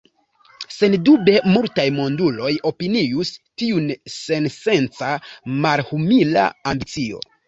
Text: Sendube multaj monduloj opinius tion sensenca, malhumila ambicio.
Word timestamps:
Sendube 0.75 1.33
multaj 1.55 1.83
monduloj 1.97 2.53
opinius 2.69 3.31
tion 3.63 3.91
sensenca, 4.13 5.11
malhumila 5.67 6.47
ambicio. 6.73 7.21